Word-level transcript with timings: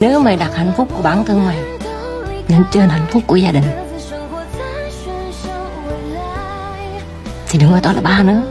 Nếu 0.00 0.20
mày 0.20 0.36
đặt 0.36 0.50
hạnh 0.54 0.72
phúc 0.76 0.88
của 0.96 1.02
bản 1.02 1.24
thân 1.24 1.46
mày 1.46 1.56
Lên 2.48 2.64
trên 2.70 2.88
hạnh 2.88 3.06
phúc 3.10 3.22
của 3.26 3.36
gia 3.36 3.52
đình 3.52 3.62
Thì 7.48 7.58
đừng 7.58 7.70
gọi 7.70 7.80
tao 7.82 7.94
là 7.94 8.00
ba 8.00 8.22
nữa. 8.22 8.42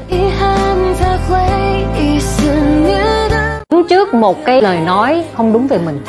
Đứng 3.70 3.88
trước 3.90 4.14
một 4.14 4.46
cái 4.46 4.62
lời 4.62 4.80
nói 4.80 5.26
không 5.34 5.54
đúng 5.54 5.68
về 5.68 5.78
mình 5.78 6.02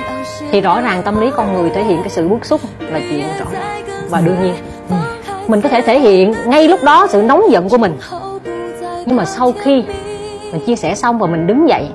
Thì 0.51 0.61
rõ 0.61 0.81
ràng 0.81 1.03
tâm 1.03 1.21
lý 1.21 1.31
con 1.37 1.55
người 1.55 1.71
thể 1.71 1.85
hiện 1.85 2.01
cái 2.01 2.11
sự 2.11 2.29
bức 2.29 2.45
xúc 2.45 2.61
là 2.81 3.01
chuyện 3.11 3.27
rõ. 3.39 3.47
Ràng 3.53 3.85
Và 4.11 4.21
đương 4.21 4.43
nhiên. 4.43 4.55
Ừ. 4.91 4.97
Mình 5.49 5.61
có 5.61 5.69
thể 5.69 5.81
thể 5.81 6.01
hiện 6.01 6.35
ngay 6.47 6.69
lúc 6.69 6.81
đó 6.85 7.07
sự 7.11 7.23
nóng 7.23 7.43
giận 7.51 7.69
của 7.69 7.79
mình. 7.79 7.97
Nhưng 9.07 9.17
mà 9.17 9.25
sau 9.25 9.53
khi 9.53 9.85
mình 10.53 10.67
chia 10.67 10.77
sẻ 10.77 10.95
xong 10.95 11.19
và 11.19 11.27
mình 11.27 11.47
đứng 11.47 11.69
dậy 11.69 11.89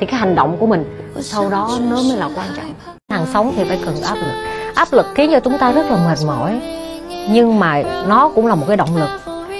thì 0.00 0.06
cái 0.06 0.20
hành 0.20 0.34
động 0.34 0.56
của 0.60 0.66
mình 0.66 0.84
sau 1.20 1.50
đó 1.50 1.78
nó 1.90 1.96
mới 1.96 2.16
là 2.16 2.28
quan 2.36 2.46
trọng. 2.56 2.96
hàng 3.10 3.26
sống 3.32 3.52
thì 3.56 3.64
phải 3.64 3.78
cần 3.84 4.02
áp 4.02 4.14
lực. 4.14 4.32
Áp 4.74 4.92
lực 4.92 5.06
khiến 5.14 5.30
cho 5.32 5.40
chúng 5.40 5.58
ta 5.58 5.72
rất 5.72 5.90
là 5.90 5.96
mệt 5.96 6.18
mỏi 6.26 6.60
nhưng 7.30 7.58
mà 7.60 7.82
nó 8.08 8.28
cũng 8.34 8.46
là 8.46 8.54
một 8.54 8.64
cái 8.68 8.76
động 8.76 8.96
lực 8.96 9.08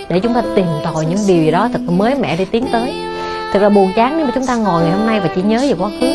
để 0.08 0.20
chúng 0.20 0.34
ta 0.34 0.42
tìm 0.54 0.66
tòi 0.84 1.06
những 1.06 1.18
điều 1.28 1.42
gì 1.42 1.50
đó 1.50 1.68
thật 1.72 1.80
mới 1.88 2.14
mẻ 2.14 2.36
để 2.36 2.44
tiến 2.44 2.66
tới. 2.72 2.94
Thật 3.52 3.62
là 3.62 3.68
buồn 3.68 3.92
chán 3.96 4.16
nếu 4.16 4.26
mà 4.26 4.32
chúng 4.34 4.46
ta 4.46 4.56
ngồi 4.56 4.82
ngày 4.82 4.92
hôm 4.92 5.06
nay 5.06 5.20
và 5.20 5.28
chỉ 5.34 5.42
nhớ 5.42 5.58
về 5.62 5.74
quá 5.78 5.90
khứ. 6.00 6.06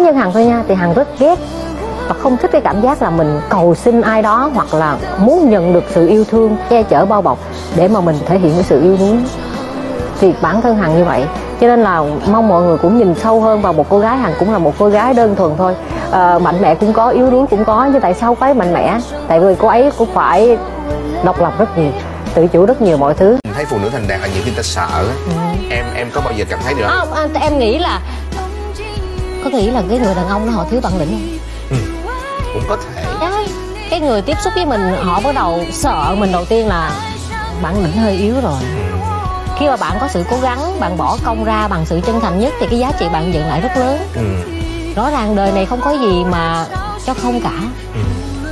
Nhưng 0.00 0.16
hằng 0.16 0.32
thôi 0.32 0.44
nha 0.44 0.64
thì 0.68 0.74
hằng 0.74 0.94
rất 0.94 1.08
ghét 1.18 1.38
và 2.08 2.14
không 2.14 2.36
thích 2.36 2.50
cái 2.52 2.60
cảm 2.60 2.80
giác 2.80 3.02
là 3.02 3.10
mình 3.10 3.40
cầu 3.48 3.74
xin 3.74 4.00
ai 4.00 4.22
đó 4.22 4.50
hoặc 4.54 4.74
là 4.74 4.96
muốn 5.18 5.50
nhận 5.50 5.72
được 5.72 5.84
sự 5.90 6.08
yêu 6.08 6.24
thương 6.24 6.56
che 6.70 6.82
chở 6.82 7.06
bao 7.06 7.22
bọc 7.22 7.38
để 7.76 7.88
mà 7.88 8.00
mình 8.00 8.16
thể 8.26 8.38
hiện 8.38 8.52
cái 8.54 8.62
sự 8.62 8.82
yêu 8.82 8.96
đuối 9.00 9.18
thì 10.20 10.34
bản 10.42 10.60
thân 10.60 10.76
hằng 10.76 10.98
như 10.98 11.04
vậy 11.04 11.24
cho 11.62 11.68
nên 11.68 11.80
là 11.80 12.02
mong 12.26 12.48
mọi 12.48 12.62
người 12.62 12.78
cũng 12.78 12.98
nhìn 12.98 13.14
sâu 13.14 13.40
hơn 13.40 13.62
vào 13.62 13.72
một 13.72 13.86
cô 13.88 13.98
gái 13.98 14.16
hằng 14.16 14.34
cũng 14.38 14.52
là 14.52 14.58
một 14.58 14.74
cô 14.78 14.88
gái 14.88 15.14
đơn 15.14 15.36
thuần 15.36 15.52
thôi. 15.58 15.74
À, 16.12 16.38
mạnh 16.38 16.62
mẽ 16.62 16.74
cũng 16.74 16.92
có 16.92 17.08
yếu 17.08 17.30
đuối 17.30 17.46
cũng 17.50 17.64
có 17.64 17.88
nhưng 17.92 18.00
tại 18.00 18.14
sao 18.14 18.34
phải 18.34 18.54
mạnh 18.54 18.72
mẽ? 18.72 18.98
Tại 19.28 19.40
vì 19.40 19.54
cô 19.58 19.68
ấy 19.68 19.90
cũng 19.98 20.08
phải 20.14 20.56
độc 21.24 21.40
lập 21.40 21.58
rất 21.58 21.78
nhiều 21.78 21.90
tự 22.34 22.46
chủ 22.46 22.66
rất 22.66 22.82
nhiều 22.82 22.96
mọi 22.96 23.14
thứ. 23.14 23.36
Thấy 23.54 23.64
phụ 23.64 23.78
nữ 23.78 23.88
thành 23.92 24.08
đạt 24.08 24.20
là 24.20 24.26
nhiều 24.26 24.42
khi 24.44 24.50
ta 24.50 24.62
sợ 24.62 24.88
á. 24.90 25.54
em 25.70 25.84
em 25.94 26.10
có 26.14 26.20
bao 26.20 26.32
giờ 26.36 26.44
cảm 26.50 26.58
thấy 26.64 26.74
được 26.74 26.84
không? 26.88 27.12
À, 27.12 27.28
à, 27.34 27.40
em 27.40 27.58
nghĩ 27.58 27.78
là 27.78 28.00
có 29.44 29.50
nghĩ 29.50 29.70
là 29.70 29.82
cái 29.88 29.98
người 29.98 30.14
đàn 30.14 30.28
ông 30.28 30.46
đó 30.46 30.52
họ 30.52 30.66
thiếu 30.70 30.80
bản 30.82 30.92
lĩnh 30.98 31.38
không? 31.70 31.78
Cũng 32.54 32.62
có 32.68 32.76
thể. 32.76 33.04
Đấy, 33.20 33.46
cái 33.90 34.00
người 34.00 34.22
tiếp 34.22 34.36
xúc 34.44 34.52
với 34.56 34.66
mình 34.66 34.80
họ 35.02 35.20
bắt 35.20 35.34
đầu 35.34 35.60
sợ 35.72 36.14
mình 36.18 36.32
đầu 36.32 36.44
tiên 36.44 36.68
là 36.68 36.90
bản 37.62 37.82
lĩnh 37.82 37.96
hơi 37.96 38.12
yếu 38.12 38.34
rồi 38.42 38.60
khi 39.58 39.66
mà 39.68 39.76
bạn 39.76 39.96
có 40.00 40.08
sự 40.08 40.24
cố 40.30 40.36
gắng 40.42 40.80
bạn 40.80 40.96
bỏ 40.96 41.16
công 41.24 41.44
ra 41.44 41.68
bằng 41.68 41.86
sự 41.86 42.00
chân 42.06 42.20
thành 42.20 42.40
nhất 42.40 42.52
thì 42.60 42.66
cái 42.70 42.78
giá 42.78 42.92
trị 42.98 43.06
bạn 43.12 43.30
nhận 43.30 43.48
lại 43.48 43.60
rất 43.60 43.76
lớn. 43.76 43.98
Ừ. 44.14 44.22
rõ 44.96 45.10
ràng 45.10 45.36
đời 45.36 45.52
này 45.52 45.66
không 45.66 45.80
có 45.80 45.90
gì 45.90 46.24
mà 46.30 46.66
cho 47.06 47.14
không 47.14 47.40
cả. 47.40 47.52
Ừ. 47.94 48.00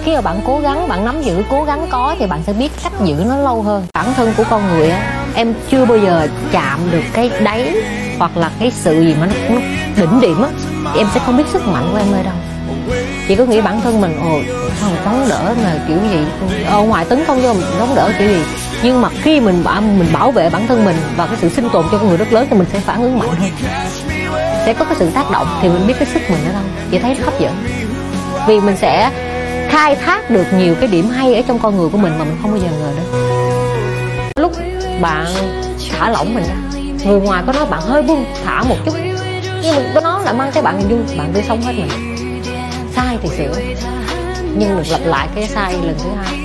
khi 0.05 0.15
mà 0.15 0.21
bạn 0.21 0.41
cố 0.47 0.61
gắng 0.61 0.89
bạn 0.89 1.05
nắm 1.05 1.23
giữ 1.23 1.43
cố 1.51 1.65
gắng 1.65 1.87
có 1.91 2.15
thì 2.19 2.27
bạn 2.27 2.41
sẽ 2.47 2.53
biết 2.53 2.73
cách 2.83 2.93
giữ 3.05 3.15
nó 3.29 3.37
lâu 3.37 3.63
hơn. 3.63 3.87
Bản 3.95 4.15
thân 4.17 4.33
của 4.37 4.45
con 4.51 4.69
người 4.69 4.91
á 4.91 5.23
em 5.35 5.55
chưa 5.71 5.85
bao 5.85 5.99
giờ 5.99 6.29
chạm 6.53 6.91
được 6.91 7.03
cái 7.13 7.31
đáy 7.41 7.75
hoặc 8.19 8.37
là 8.37 8.51
cái 8.61 8.73
sự 8.75 9.01
gì 9.01 9.15
mà 9.21 9.27
nó, 9.27 9.55
nó 9.55 9.61
đỉnh 9.97 10.21
điểm 10.21 10.43
á. 10.43 10.49
Em 10.97 11.07
sẽ 11.15 11.21
không 11.27 11.37
biết 11.37 11.45
sức 11.53 11.67
mạnh 11.67 11.89
của 11.93 11.99
em 11.99 12.13
ở 12.13 12.23
đâu. 12.23 12.35
Chỉ 13.29 13.37
có 13.37 13.45
nghĩ 13.45 13.61
bản 13.61 13.81
thân 13.81 14.01
mình 14.01 14.19
ồ 14.23 14.41
sao 14.81 14.91
mà 14.91 14.97
chống 15.05 15.27
đỡ 15.29 15.55
là 15.63 15.85
kiểu 15.89 15.97
gì? 16.11 16.19
Ở 16.67 16.83
ngoài 16.83 17.05
tấn 17.05 17.25
công 17.27 17.43
vô 17.43 17.53
mình 17.53 17.67
chống 17.79 17.95
đỡ 17.95 18.11
kiểu 18.19 18.29
gì 18.29 18.43
nhưng 18.83 19.01
mà 19.01 19.09
khi 19.23 19.41
mình 19.41 19.65
bảo 19.65 19.81
mình 19.81 20.09
bảo 20.13 20.31
vệ 20.33 20.51
bản 20.51 20.67
thân 20.67 20.85
mình 20.85 20.97
và 21.17 21.27
cái 21.27 21.37
sự 21.41 21.49
sinh 21.49 21.69
tồn 21.73 21.87
cho 21.93 21.99
con 21.99 22.09
người 22.09 22.17
rất 22.17 22.33
lớn 22.33 22.47
thì 22.51 22.57
mình 22.57 22.69
sẽ 22.73 22.81
phản 22.81 23.03
ứng 23.03 23.19
mạnh. 23.19 23.29
Hơn 23.29 23.51
sẽ 24.67 24.75
có 24.75 24.85
cái 24.85 24.95
sự 24.99 25.11
tác 25.11 25.31
động 25.31 25.59
thì 25.63 25.69
mình 25.69 25.87
biết 25.87 25.95
cái 25.99 26.09
sức 26.15 26.21
mình 26.31 26.45
ở 26.47 26.53
đâu. 26.53 26.63
Chị 26.91 26.99
thấy 26.99 27.17
nó 27.19 27.25
hấp 27.25 27.41
dẫn. 27.41 27.55
Vì 28.47 28.61
mình 28.61 28.77
sẽ 28.77 29.11
khai 29.69 29.97
thác 29.97 30.31
được 30.31 30.47
nhiều 30.53 30.75
cái 30.81 30.89
điểm 30.89 31.09
hay 31.09 31.35
ở 31.35 31.43
trong 31.49 31.59
con 31.59 31.77
người 31.77 31.89
của 31.89 31.99
mình 31.99 32.19
mà 32.19 32.25
mình 32.25 32.37
không 32.43 32.51
bao 32.51 32.61
giờ 32.61 32.69
ngờ 32.81 32.93
được 32.97 33.21
lúc 34.41 34.53
bạn 35.01 35.27
thả 35.91 36.11
lỏng 36.11 36.35
mình 36.35 36.45
ra 36.45 36.55
người 37.05 37.21
ngoài 37.21 37.43
có 37.47 37.53
nói 37.53 37.67
bạn 37.67 37.83
hơi 37.83 38.03
buông 38.03 38.25
thả 38.45 38.63
một 38.63 38.77
chút. 38.85 38.95
Nhưng 39.63 39.77
mà 39.77 39.83
có 39.95 40.01
nói 40.01 40.25
là 40.25 40.33
mang 40.33 40.51
cái 40.53 40.63
bạn 40.63 40.89
vui 40.89 40.99
bạn 41.19 41.31
tươi 41.33 41.43
sống 41.49 41.63
hết 41.63 41.73
mình. 41.77 42.17
Sai 42.97 43.19
thì 43.23 43.29
sửa, 43.29 43.61
nhưng 44.57 44.77
được 44.77 44.85
lặp 44.91 45.01
lại 45.05 45.29
cái 45.35 45.49
sai 45.49 45.73
lần 45.73 45.95
thứ 46.05 46.11
hai 46.23 46.40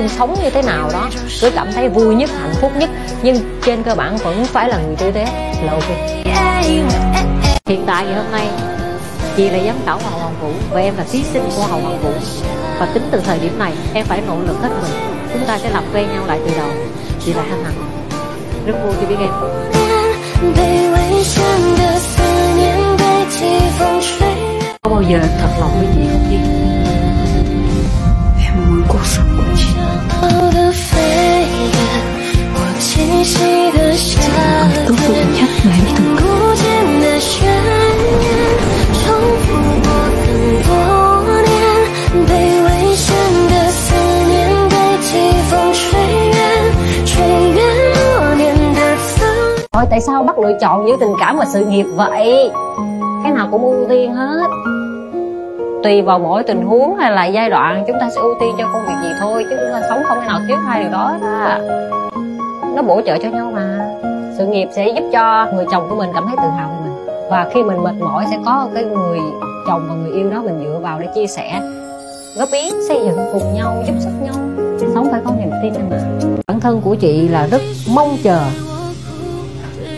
con 0.00 0.08
sống 0.08 0.34
như 0.42 0.50
thế 0.50 0.62
nào 0.62 0.90
đó. 0.92 1.08
Cứ 1.40 1.50
cảm 1.50 1.72
thấy 1.72 1.88
vui 1.88 2.14
nhất, 2.14 2.30
hạnh 2.40 2.54
phúc 2.60 2.72
nhất, 2.76 2.90
nhưng 3.22 3.36
trên 3.64 3.82
cơ 3.82 3.94
bản 3.94 4.16
vẫn 4.16 4.44
phải 4.44 4.68
là 4.68 4.78
người 4.86 4.96
tử 4.96 5.10
tế. 5.12 5.24
Là 5.64 5.72
ok. 5.72 5.90
Hiện 7.66 7.84
tại 7.86 8.04
ngày 8.04 8.14
hôm 8.14 8.32
nay, 8.32 8.48
chị 9.36 9.48
là 9.48 9.58
giám 9.66 9.76
khảo 9.86 9.98
hoàng 9.98 10.20
hoàng 10.20 10.34
vũ 10.40 10.50
và 10.70 10.80
em 10.80 10.96
là 10.96 11.04
thí 11.12 11.22
sinh 11.32 11.42
của 11.56 11.62
hoàng 11.62 11.82
hoàng 11.82 12.02
vũ. 12.02 12.12
Và 12.78 12.86
tính 12.94 13.08
từ 13.10 13.20
thời 13.20 13.38
điểm 13.38 13.58
này, 13.58 13.72
em 13.94 14.06
phải 14.06 14.22
nỗ 14.26 14.34
lực 14.46 14.62
hết 14.62 14.68
mình. 14.82 14.90
Chúng 15.32 15.44
ta 15.46 15.58
sẽ 15.58 15.70
làm 15.70 15.84
quen 15.94 16.08
nhau 16.12 16.26
lại 16.26 16.40
từ 16.46 16.52
đầu. 16.56 16.68
Chị 17.24 17.32
là 17.32 17.42
hân 17.42 17.64
hạnh 17.64 17.74
rất 18.66 18.74
vui 18.84 18.92
khi 19.00 19.06
biết 19.06 19.16
em. 19.20 19.30
Có 24.82 24.90
bao 24.90 25.02
giờ 25.02 25.18
thật 25.40 25.48
lòng 25.60 25.70
với 25.78 25.88
chị 25.94 26.00
không 26.12 26.26
chị? 26.30 26.36
Em 28.44 28.54
muốn 28.56 28.82
cuộc 28.88 29.06
sống 29.06 29.39
tôi 49.72 49.86
tại 49.90 50.00
sao 50.00 50.22
bắt 50.22 50.38
lựa 50.38 50.58
chọn 50.60 50.88
giữa 50.88 50.96
tình 51.00 51.14
cảm 51.20 51.36
và 51.36 51.44
sự 51.44 51.64
nghiệp 51.64 51.86
vậy? 51.94 52.50
Cái 53.22 53.32
nào 53.32 53.48
cũng 53.50 53.62
ưu 53.62 53.86
tiên 53.88 54.14
hết 54.14 54.46
Tùy 55.82 56.02
vào 56.02 56.18
mỗi 56.18 56.42
tình 56.42 56.66
huống 56.66 56.96
hay 56.96 57.12
là 57.12 57.26
giai 57.26 57.50
đoạn, 57.50 57.84
Chúng 57.86 57.96
ta 58.00 58.08
sẽ 58.10 58.20
ưu 58.20 58.34
tiên 58.40 58.54
cho 58.58 58.68
công 58.72 58.86
việc 58.86 58.94
gì 59.02 59.08
thôi, 59.20 59.46
Chứ 59.50 59.56
chúng 59.60 59.72
ta 59.72 59.88
sống 59.88 60.02
không 60.08 60.18
thể 60.20 60.26
nào 60.26 60.40
thiếu 60.48 60.56
hai 60.56 60.82
điều 60.82 60.92
đó 60.92 61.16
đó 61.20 61.58
nó 62.76 62.82
bổ 62.82 63.00
trợ 63.06 63.18
cho 63.22 63.28
nhau 63.28 63.52
mà. 63.54 63.90
Sự 64.38 64.46
nghiệp 64.46 64.68
sẽ 64.72 64.88
giúp 64.88 65.04
cho 65.12 65.46
người 65.54 65.64
chồng 65.70 65.86
của 65.90 65.96
mình 65.96 66.10
cảm 66.14 66.26
thấy 66.26 66.36
tự 66.36 66.48
hào 66.48 66.68
về 66.68 66.90
mình. 66.90 67.06
Và 67.30 67.50
khi 67.54 67.62
mình 67.62 67.82
mệt 67.82 67.94
mỏi 68.00 68.26
sẽ 68.30 68.38
có 68.44 68.68
cái 68.74 68.84
người 68.84 69.18
chồng 69.66 69.86
và 69.88 69.94
người 69.94 70.12
yêu 70.12 70.30
đó 70.30 70.42
mình 70.42 70.60
dựa 70.64 70.78
vào 70.82 71.00
để 71.00 71.08
chia 71.14 71.26
sẻ. 71.26 71.60
Góp 72.36 72.48
ý, 72.52 72.70
xây 72.88 73.00
dựng 73.04 73.18
cùng 73.32 73.54
nhau, 73.54 73.84
giúp 73.86 73.94
sức 74.00 74.10
nhau. 74.22 74.34
Sống 74.94 75.08
phải 75.10 75.20
có 75.24 75.32
niềm 75.38 75.50
tin 75.62 75.72
mà. 75.90 75.96
Bản 76.46 76.60
thân 76.60 76.80
của 76.80 76.94
chị 76.94 77.28
là 77.28 77.46
rất 77.46 77.60
mong 77.94 78.16
chờ 78.22 78.40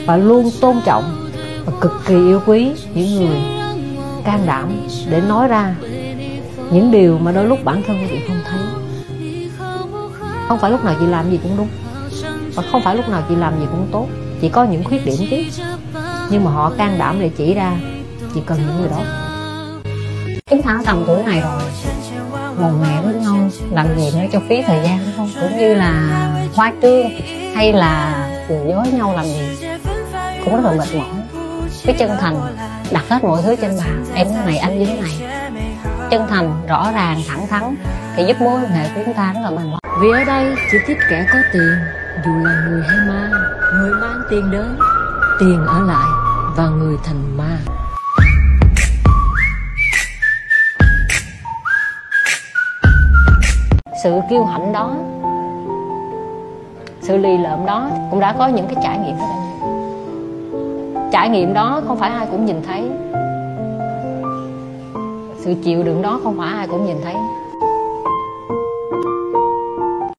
và 0.07 0.17
luôn 0.17 0.51
tôn 0.61 0.77
trọng 0.85 1.05
và 1.67 1.73
cực 1.81 1.93
kỳ 2.07 2.15
yêu 2.15 2.41
quý 2.47 2.73
những 2.95 3.17
người 3.17 3.39
can 4.25 4.41
đảm 4.47 4.69
để 5.11 5.21
nói 5.29 5.49
ra 5.49 5.75
những 6.71 6.91
điều 6.91 7.19
mà 7.19 7.33
đôi 7.33 7.45
lúc 7.45 7.59
bản 7.65 7.83
thân 7.87 7.97
của 8.01 8.07
chị 8.11 8.19
không 8.29 8.37
thấy. 8.45 8.61
Không 10.49 10.59
phải 10.59 10.71
lúc 10.71 10.85
nào 10.85 10.95
chị 11.01 11.07
làm 11.07 11.31
gì 11.31 11.41
cũng 11.43 11.53
đúng 11.57 11.69
và 12.55 12.63
không 12.73 12.83
phải 12.85 12.97
lúc 12.97 13.09
nào 13.09 13.23
chị 13.29 13.35
làm 13.35 13.61
gì 13.61 13.67
cũng 13.71 13.89
tốt. 13.93 14.07
Chỉ 14.41 14.49
có 14.49 14.65
những 14.65 14.85
khuyết 14.85 15.07
điểm 15.07 15.17
chứ 15.31 15.37
nhưng 16.31 16.45
mà 16.45 16.51
họ 16.51 16.73
can 16.79 16.99
đảm 16.99 17.21
để 17.21 17.31
chỉ 17.37 17.55
ra 17.55 17.73
chị 18.35 18.41
cần 18.47 18.59
những 18.67 18.81
người 18.81 18.89
đó. 18.89 19.05
Chúng 20.51 20.63
ta 20.63 20.79
tầm 20.87 21.05
tuổi 21.07 21.23
này 21.23 21.41
rồi. 21.41 21.63
Bồ 22.59 22.69
mẹ 22.83 23.01
với 23.03 23.15
nhau 23.15 23.51
làm 23.71 23.87
gì 23.97 24.11
nữa 24.15 24.27
cho 24.33 24.41
phí 24.49 24.63
thời 24.63 24.81
gian 24.85 24.99
đúng 24.99 25.17
không. 25.17 25.31
Cũng 25.41 25.59
như 25.59 25.75
là 25.75 25.93
hoa 26.55 26.73
trương 26.83 27.11
hay 27.55 27.73
là 27.73 28.29
lừa 28.49 28.65
dối 28.69 28.87
nhau 28.93 29.13
làm 29.17 29.25
gì. 29.25 29.69
Cũng 30.45 30.57
rất 30.57 30.65
là 30.65 30.73
mệt 30.73 30.95
mỏi. 30.95 31.07
Cái 31.85 31.95
chân 31.99 32.11
thành 32.21 32.41
đặt 32.91 33.05
hết 33.09 33.25
mọi 33.25 33.43
thứ 33.43 33.57
trên 33.57 33.79
bàn. 33.79 34.05
Em 34.15 34.27
thế 34.29 34.45
này 34.47 34.59
anh 34.59 34.79
như 34.79 34.87
thế 34.87 35.01
này. 35.01 35.31
Chân 36.11 36.27
thành 36.29 36.67
rõ 36.69 36.93
ràng 36.95 37.23
thẳng 37.29 37.47
thắn 37.49 37.75
thì 38.17 38.25
giúp 38.25 38.41
mối 38.41 38.61
quan 38.61 38.73
hệ 38.73 38.89
của 38.95 39.01
chúng 39.05 39.15
ta 39.15 39.33
rất 39.33 39.41
là 39.43 39.51
vững 39.51 39.77
vì 40.01 40.11
ở 40.11 40.25
đây 40.25 40.55
chỉ 40.73 40.79
thích 40.87 40.99
kẻ 41.11 41.27
có 41.33 41.39
tiền 41.53 41.75
dù 42.25 42.33
là 42.45 42.65
người 42.69 42.83
hay 42.83 42.99
ma, 43.09 43.31
người 43.75 43.95
mang 43.95 44.23
tiền 44.31 44.51
đến, 44.51 44.77
tiền 45.41 45.67
ở 45.67 45.81
lại 45.81 46.09
và 46.57 46.69
người 46.69 46.97
thành 47.05 47.37
ma. 47.37 47.59
Sự 54.03 54.21
kiêu 54.31 54.45
hãnh 54.45 54.73
đó, 54.73 54.95
sự 57.03 57.17
lì 57.17 57.39
lợm 57.39 57.67
đó 57.67 57.91
cũng 58.11 58.21
đã 58.21 58.35
có 58.39 58.47
những 58.47 58.67
cái 58.67 58.77
trải 58.83 58.99
nghiệm 58.99 59.17
đó. 59.19 59.29
Trải 61.13 61.29
nghiệm 61.29 61.55
đó 61.55 61.81
không 61.87 61.99
phải 61.99 62.11
ai 62.11 62.27
cũng 62.31 62.47
nhìn 62.47 62.63
thấy. 62.67 62.91
Sự 65.45 65.55
chịu 65.65 65.83
đựng 65.83 66.03
đó 66.03 66.21
không 66.25 66.39
phải 66.39 66.53
ai 66.53 66.67
cũng 66.67 66.87
nhìn 66.87 66.97
thấy. 67.05 67.15